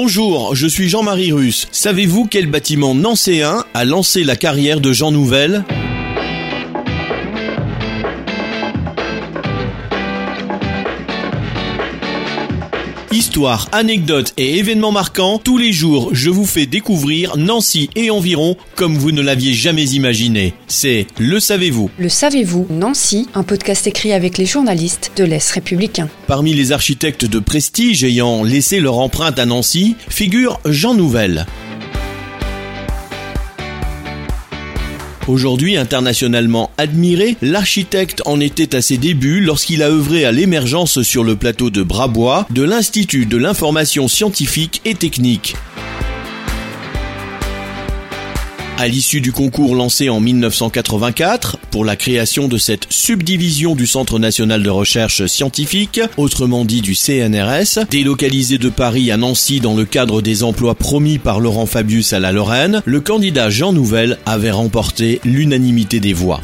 [0.00, 1.66] Bonjour, je suis Jean-Marie Russe.
[1.72, 5.64] Savez-vous quel bâtiment nancéen a lancé la carrière de Jean Nouvel?
[13.10, 18.58] Histoire, anecdotes et événements marquants, tous les jours je vous fais découvrir Nancy et environ
[18.74, 20.52] comme vous ne l'aviez jamais imaginé.
[20.66, 26.10] C'est Le Savez-vous Le savez-vous, Nancy, un podcast écrit avec les journalistes de l'Est républicain.
[26.26, 31.46] Parmi les architectes de prestige ayant laissé leur empreinte à Nancy, figure Jean Nouvel.
[35.28, 41.22] Aujourd'hui internationalement admiré, l'architecte en était à ses débuts lorsqu'il a œuvré à l'émergence sur
[41.22, 45.54] le plateau de Brabois de l'Institut de l'information scientifique et technique.
[48.80, 54.20] À l'issue du concours lancé en 1984 pour la création de cette subdivision du Centre
[54.20, 59.84] national de recherche scientifique, autrement dit du CNRS, délocalisé de Paris à Nancy dans le
[59.84, 64.52] cadre des emplois promis par Laurent Fabius à la Lorraine, le candidat Jean Nouvel avait
[64.52, 66.40] remporté l'unanimité des voix.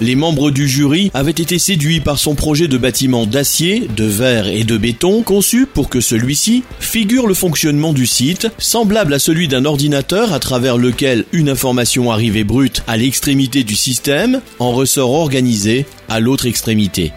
[0.00, 4.46] Les membres du jury avaient été séduits par son projet de bâtiment d'acier, de verre
[4.46, 9.48] et de béton conçu pour que celui-ci figure le fonctionnement du site, semblable à celui
[9.48, 15.10] d'un ordinateur à travers lequel une information arrivée brute à l'extrémité du système en ressort
[15.10, 17.12] organisée à l'autre extrémité.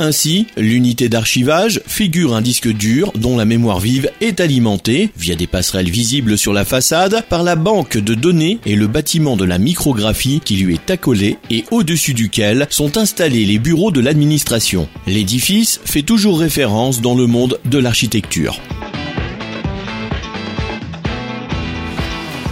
[0.00, 5.46] Ainsi, l'unité d'archivage figure un disque dur dont la mémoire vive est alimentée, via des
[5.46, 9.58] passerelles visibles sur la façade, par la banque de données et le bâtiment de la
[9.58, 14.88] micrographie qui lui est accolé et au-dessus duquel sont installés les bureaux de l'administration.
[15.06, 18.58] L'édifice fait toujours référence dans le monde de l'architecture.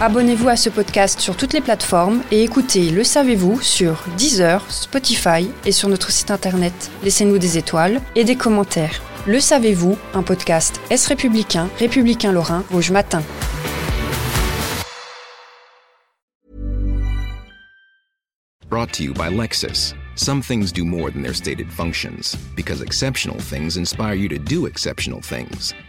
[0.01, 5.51] Abonnez-vous à ce podcast sur toutes les plateformes et écoutez Le Savez-vous sur Deezer, Spotify
[5.65, 6.89] et sur notre site internet.
[7.03, 9.01] Laissez-nous des étoiles et des commentaires.
[9.27, 13.21] Le Savez-vous, un podcast Est républicain, républicain lorrain, Rouge Matin.
[18.69, 19.95] Brought to you by Lexus.
[20.15, 24.65] Some things do more than their stated functions, because exceptional things inspire you to do
[24.65, 25.73] exceptional things.